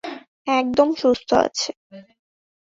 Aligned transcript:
একদম 0.51 0.89
সুস্থ 1.01 1.29
আছে। 1.45 1.69